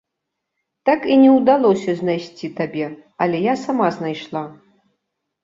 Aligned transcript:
Так 0.89 1.01
і 1.15 1.17
не 1.23 1.27
ўдалося 1.39 1.95
знайсці 2.01 2.47
табе, 2.61 2.87
але 3.27 3.37
я 3.51 3.55
сама 3.67 3.87
знайшла. 4.01 4.43